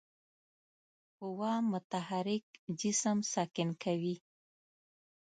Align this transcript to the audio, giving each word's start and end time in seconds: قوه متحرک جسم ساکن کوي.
قوه 1.17 1.53
متحرک 1.71 2.43
جسم 2.79 3.17
ساکن 3.33 3.69
کوي. 3.83 4.15